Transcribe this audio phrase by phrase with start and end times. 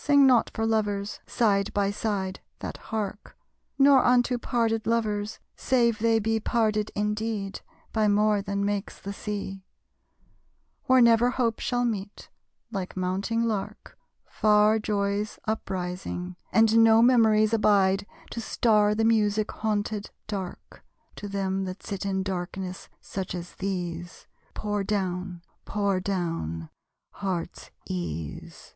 [0.00, 3.36] Sing not for lovers, side by side that hark;
[3.78, 7.60] Nor unto parted lovers, save they be Parted indeed
[7.92, 9.66] by more than makes the Sea.
[10.84, 12.30] Where never hope shall meet
[12.70, 13.98] like mounting lark
[14.30, 20.82] Far Joy's uprising; and no memories Abide to star the music haunted dark:
[21.16, 26.70] To them that sit in darkness, such as these, Pour down, pour down
[27.10, 28.74] heart's ease.